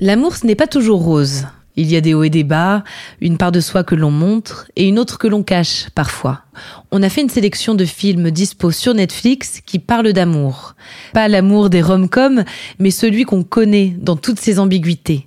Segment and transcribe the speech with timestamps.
[0.00, 1.46] L'amour, ce n'est pas toujours rose.
[1.76, 2.82] Il y a des hauts et des bas,
[3.20, 6.42] une part de soi que l'on montre et une autre que l'on cache parfois.
[6.90, 10.74] On a fait une sélection de films dispo sur Netflix qui parlent d'amour.
[11.12, 12.44] Pas l'amour des rom-coms,
[12.80, 15.26] mais celui qu'on connaît dans toutes ses ambiguïtés.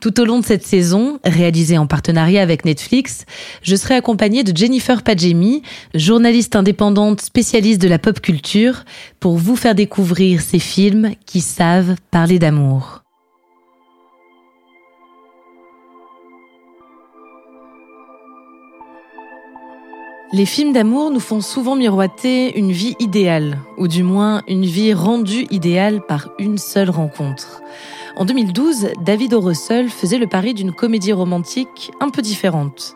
[0.00, 3.26] Tout au long de cette saison, réalisée en partenariat avec Netflix,
[3.62, 5.62] je serai accompagnée de Jennifer Padjemi,
[5.94, 8.84] journaliste indépendante spécialiste de la pop culture,
[9.20, 12.99] pour vous faire découvrir ces films qui savent parler d'amour.
[20.32, 24.94] Les films d'amour nous font souvent miroiter une vie idéale, ou du moins une vie
[24.94, 27.62] rendue idéale par une seule rencontre.
[28.14, 29.40] En 2012, David O.
[29.40, 32.94] Russell faisait le pari d'une comédie romantique un peu différente.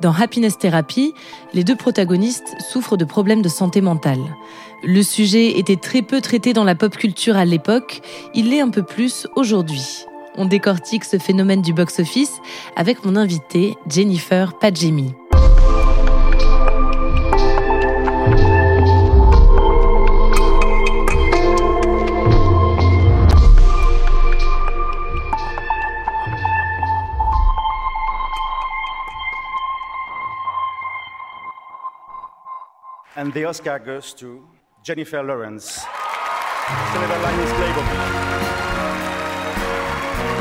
[0.00, 1.14] Dans Happiness Therapy,
[1.54, 4.34] les deux protagonistes souffrent de problèmes de santé mentale.
[4.82, 8.00] Le sujet était très peu traité dans la pop culture à l'époque,
[8.34, 10.04] il l'est un peu plus aujourd'hui.
[10.36, 12.40] On décortique ce phénomène du box-office
[12.74, 15.14] avec mon invité Jennifer Padjemi.
[33.22, 34.40] And the Oscar goes to
[34.82, 35.80] Jennifer Lawrence.
[36.92, 37.84] Cinema Linus Playbook.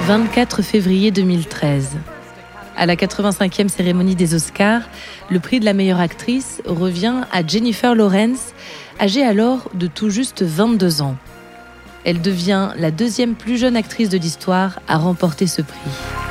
[0.07, 1.97] 24 février 2013.
[2.75, 4.81] À la 85e cérémonie des Oscars,
[5.29, 8.55] le prix de la meilleure actrice revient à Jennifer Lawrence,
[8.99, 11.17] âgée alors de tout juste 22 ans.
[12.03, 16.30] Elle devient la deuxième plus jeune actrice de l'histoire à remporter ce prix.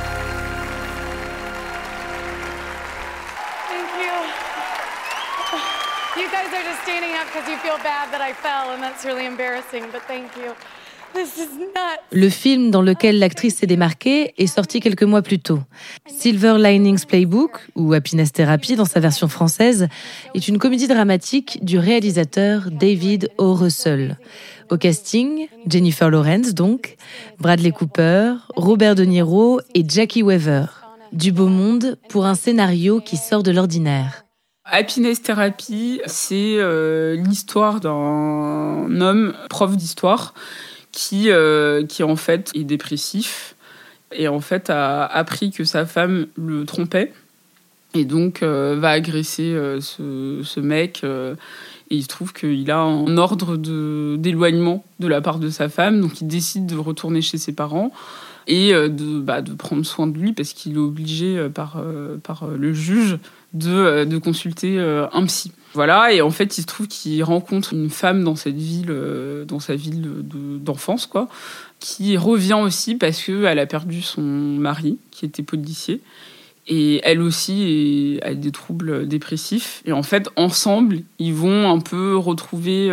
[6.31, 9.27] Guys are just standing up because you feel bad that I fell, and that's really
[9.27, 10.55] embarrassing, but thank you.
[12.13, 15.61] Le film dans lequel l'actrice s'est démarquée est sorti quelques mois plus tôt.
[16.07, 19.89] Silver Linings Playbook, ou Happiness Therapy dans sa version française,
[20.35, 23.55] est une comédie dramatique du réalisateur David O.
[23.55, 24.19] Russell.
[24.71, 26.97] Au casting, Jennifer Lawrence donc,
[27.39, 30.67] Bradley Cooper, Robert De Niro et Jackie Weaver.
[31.13, 34.25] Du beau monde pour un scénario qui sort de l'ordinaire.
[34.65, 40.35] Happiness Therapy, c'est euh, l'histoire d'un homme prof d'histoire
[40.93, 43.57] qui, euh, qui en fait est dépressif
[44.13, 47.13] et en fait a appris que sa femme le trompait
[47.95, 53.57] et donc euh, va agresser ce, mec et il se trouve qu'il a un ordre
[53.57, 57.93] d'éloignement de, la part de sa femme donc il décide de retourner chez ses parents
[58.47, 61.83] et de, bah, de prendre soin de lui parce qu'il est obligé par,
[62.23, 63.19] par le juge
[63.53, 65.53] de, euh, de consulter euh, un psy.
[65.75, 69.45] Voilà, et en fait, il se trouve qu'il rencontre une femme dans cette ville, euh,
[69.45, 71.29] dans sa ville de- d'enfance, quoi,
[71.79, 76.01] qui revient aussi parce qu'elle a perdu son mari, qui était policier.
[76.67, 79.83] Et elle aussi a des troubles dépressifs.
[79.87, 82.91] Et en fait, ensemble, ils vont un peu retrouver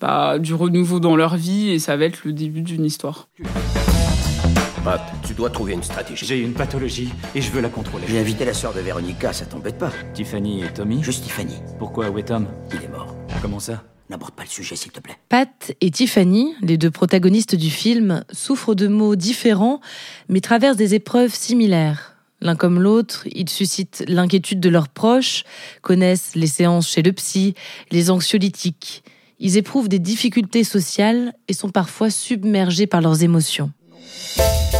[0.00, 3.28] bah, du renouveau dans leur vie et ça va être le début d'une histoire.
[4.84, 6.26] Pat, tu dois trouver une stratégie.
[6.26, 8.04] J'ai une pathologie et je veux la contrôler.
[8.06, 11.54] J'ai invité la sœur de Véronica, ça t'embête pas Tiffany et Tommy Juste Tiffany.
[11.78, 12.46] Pourquoi où est Tom?
[12.70, 13.16] Il est mort.
[13.40, 13.82] Comment ça?
[14.10, 15.16] N'aborde pas le sujet, s'il te plaît.
[15.30, 19.80] Pat et Tiffany, les deux protagonistes du film, souffrent de maux différents,
[20.28, 22.18] mais traversent des épreuves similaires.
[22.42, 25.44] L'un comme l'autre, ils suscitent l'inquiétude de leurs proches,
[25.80, 27.54] connaissent les séances chez le psy,
[27.90, 29.02] les anxiolytiques.
[29.40, 33.72] Ils éprouvent des difficultés sociales et sont parfois submergés par leurs émotions.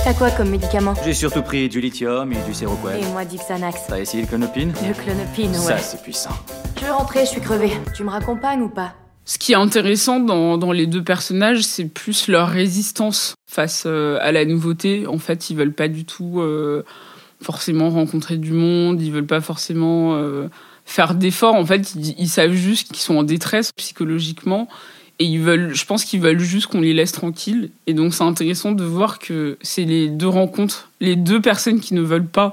[0.04, 3.02] T'as quoi comme médicament J'ai surtout pris du lithium et du séroquel.
[3.02, 3.86] Et moi, Dixanax.
[3.88, 5.80] T'as essayé le clonopine Le clonopine, Ça, ouais.
[5.80, 6.36] c'est puissant.
[6.76, 7.72] Je vais rentrer, je suis crevée.
[7.96, 8.92] Tu me raccompagnes ou pas
[9.24, 14.18] Ce qui est intéressant dans, dans les deux personnages, c'est plus leur résistance face euh,
[14.20, 15.06] à la nouveauté.
[15.06, 16.84] En fait, ils veulent pas du tout euh,
[17.40, 20.48] forcément rencontrer du monde, ils veulent pas forcément euh,
[20.84, 21.54] faire d'efforts.
[21.54, 24.68] En fait, ils, ils savent juste qu'ils sont en détresse psychologiquement
[25.18, 27.70] et ils veulent, je pense qu'ils veulent juste qu'on les laisse tranquilles.
[27.86, 31.94] Et donc, c'est intéressant de voir que c'est les deux rencontres, les deux personnes qui
[31.94, 32.52] ne veulent pas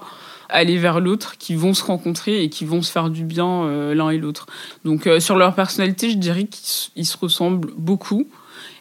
[0.50, 3.96] aller vers l'autre, qui vont se rencontrer et qui vont se faire du bien euh,
[3.96, 4.46] l'un et l'autre.
[4.86, 8.28] Donc euh, sur leur personnalité, je dirais qu'ils se ressemblent beaucoup.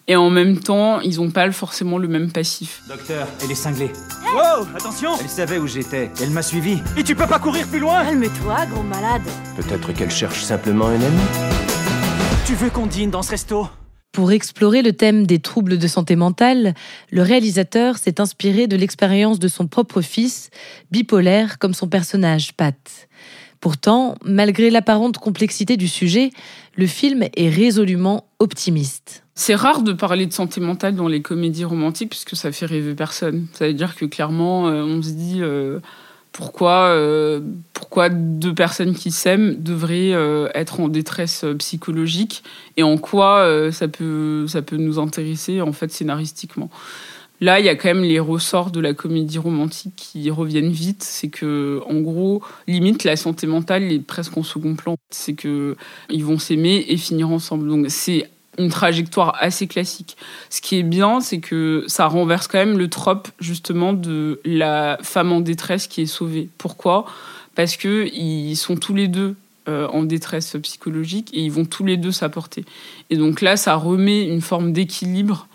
[0.09, 2.83] Et en même temps, ils n'ont pas forcément le même passif.
[2.89, 3.93] Docteur, elle est cinglée.
[4.35, 6.11] Wow, attention Elle savait où j'étais.
[6.21, 6.79] Elle m'a suivi.
[6.97, 9.23] Et tu peux pas courir plus loin Calme-toi, gros malade.
[9.57, 11.60] Peut-être qu'elle cherche simplement un ami.
[12.51, 13.69] Tu veux qu'on dîne dans ce resto?
[14.11, 16.75] Pour explorer le thème des troubles de santé mentale,
[17.13, 20.51] le réalisateur s'est inspiré de l'expérience de son propre fils,
[20.91, 23.09] bipolaire comme son personnage Pat.
[23.61, 26.33] Pourtant, malgré l'apparente complexité du sujet,
[26.75, 29.23] le film est résolument optimiste.
[29.37, 32.97] C'est rare de parler de santé mentale dans les comédies romantiques puisque ça fait rêver
[32.97, 33.47] personne.
[33.53, 35.79] Ça veut dire que clairement, euh, on se dit euh,
[36.41, 37.41] pourquoi, euh,
[37.75, 42.43] pourquoi deux personnes qui s'aiment devraient euh, être en détresse euh, psychologique
[42.79, 46.71] et en quoi ça, peut, ça peut nous intéresser en fait scénaristiquement.
[47.43, 51.03] Là, il y a quand même les ressorts de la comédie romantique qui reviennent vite.
[51.03, 54.97] C'est que, en gros, limite, la santé mentale est presque en second plan.
[55.11, 55.77] C'est que
[56.11, 57.69] ils vont s'aimer et finir ensemble.
[57.69, 60.17] Donc, c'est une trajectoire assez classique.
[60.51, 64.99] Ce qui est bien, c'est que ça renverse quand même le trope justement de la
[65.03, 66.49] femme en détresse qui est sauvée.
[66.59, 67.07] Pourquoi?
[67.55, 69.35] Parce que ils sont tous les deux
[69.69, 72.65] euh, en détresse psychologique et ils vont tous les deux s'apporter.
[73.11, 75.47] Et donc là, ça remet une forme d'équilibre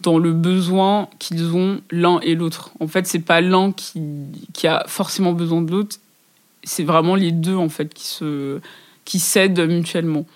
[0.00, 2.70] dans le besoin qu'ils ont l'un et l'autre.
[2.80, 3.98] En fait, c'est pas l'un qui,
[4.66, 5.96] a forcément besoin de l'autre,
[6.62, 8.60] c'est vraiment les deux en fait qui se
[9.04, 10.26] qui s'aident mutuellement.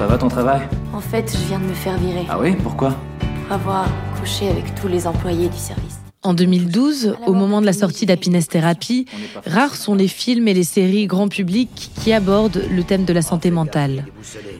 [0.00, 0.62] Ça va ton travail
[0.94, 3.86] En fait, je viens de me faire virer Ah oui Pourquoi pour avoir
[4.18, 5.98] couché avec tous les employés du service.
[6.22, 9.04] En 2012, au moment de la sortie d'Happiness Therapy,
[9.44, 13.20] rares sont les films et les séries grand public qui abordent le thème de la
[13.20, 14.06] santé mentale.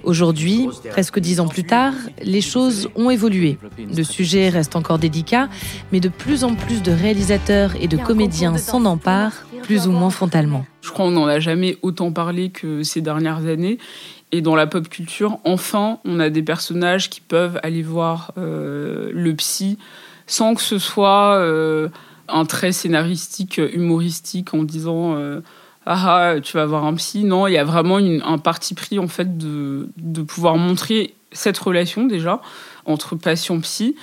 [0.05, 3.57] Aujourd'hui, presque dix ans plus tard, les choses ont évolué.
[3.79, 5.49] Le sujet reste encore délicat,
[5.91, 10.11] mais de plus en plus de réalisateurs et de comédiens s'en emparent, plus ou moins
[10.11, 10.67] frontalement.
[10.83, 13.79] Je crois qu'on n'en a jamais autant parlé que ces dernières années.
[14.33, 19.11] Et dans la pop culture, enfin, on a des personnages qui peuvent aller voir euh,
[19.13, 19.77] le psy
[20.27, 21.89] sans que ce soit euh,
[22.29, 25.41] un trait scénaristique, humoristique, en disant euh,
[25.87, 27.25] ah ah, tu vas voir un psy.
[27.25, 31.15] Non, il y a vraiment une- un parti pris en fait de, de pouvoir montrer
[31.33, 32.41] cette relation déjà
[32.85, 33.97] entre patient-psy.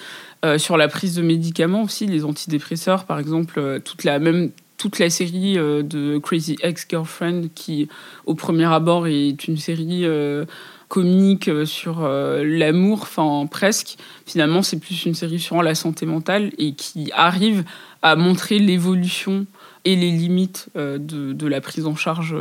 [0.46, 4.52] Euh, sur la prise de médicaments aussi, les antidépresseurs, par exemple, euh, toute la même
[4.78, 7.90] toute la série euh, de Crazy Ex-Girlfriend qui,
[8.26, 10.46] au premier abord, est une série euh,
[10.88, 13.98] comique euh, sur l'amour, enfin presque.
[14.26, 17.64] Finalement, c'est plus une série sur la santé mentale et qui arrive
[18.04, 19.46] à montrer l'évolution
[19.84, 22.36] et les limites de, la prise en charge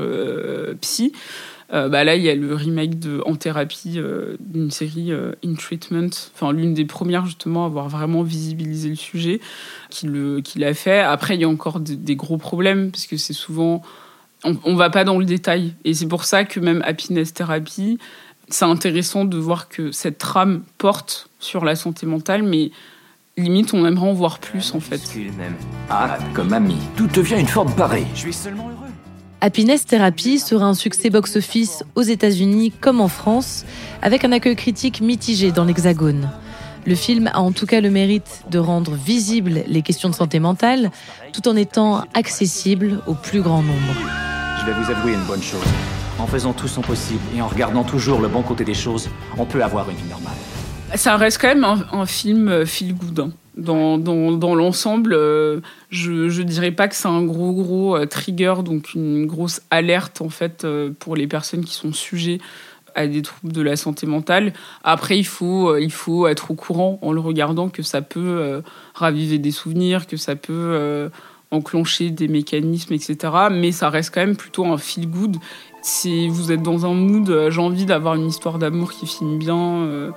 [0.81, 1.13] psy.
[1.73, 5.33] Euh, bah là, il y a le remake de En thérapie euh, d'une série euh,
[5.45, 9.41] In Treatment, enfin l'une des premières justement à avoir vraiment visibilisé le sujet,
[9.91, 11.01] qui le qui l'a fait.
[11.01, 13.83] Après, il y a encore des, des gros problèmes parce que c'est souvent
[14.45, 17.99] on, on va pas dans le détail et c'est pour ça que même Happiness Therapy,
[18.49, 22.71] c'est intéressant de voir que cette trame porte sur la santé mentale, mais
[23.37, 25.01] limite on aimerait en voir plus en fait.
[25.91, 26.77] Ah, comme ami.
[26.97, 28.07] Tout devient une forme pareille.
[28.15, 28.86] Je suis seulement heureux.
[29.47, 33.65] Happiness Therapy sera un succès box-office aux États-Unis comme en France,
[34.03, 36.29] avec un accueil critique mitigé dans l'Hexagone.
[36.85, 40.41] Le film a en tout cas le mérite de rendre visibles les questions de santé
[40.41, 40.91] mentale,
[41.33, 43.95] tout en étant accessible au plus grand nombre.
[44.59, 45.63] Je vais vous avouer une bonne chose.
[46.19, 49.09] En faisant tout son possible et en regardant toujours le bon côté des choses,
[49.39, 50.35] on peut avoir une vie normale.
[50.97, 53.31] Ça reste quand même un, un film euh, feel good.
[53.57, 58.05] Dans, dans, dans l'ensemble, euh, je, je dirais pas que c'est un gros gros euh,
[58.05, 62.39] trigger, donc une grosse alerte en fait euh, pour les personnes qui sont sujets
[62.95, 64.53] à des troubles de la santé mentale.
[64.85, 68.63] Après, il faut, euh, il faut être au courant en le regardant que ça peut
[68.95, 71.11] raviver des souvenirs, que ça peut
[71.51, 73.17] enclencher des mécanismes, etc.
[73.51, 75.37] Mais ça reste quand même plutôt un feel good.
[75.83, 79.37] Si vous êtes dans un mood, euh, j'ai envie d'avoir une histoire d'amour qui finit
[79.37, 80.11] bien euh,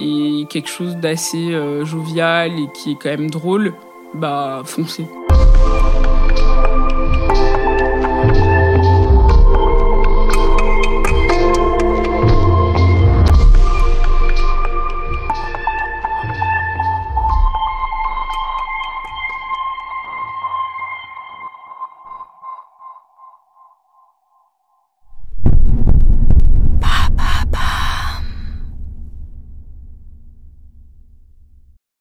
[0.00, 3.74] et quelque chose d'assez euh, jovial et qui est quand même drôle,
[4.14, 5.04] bah foncez.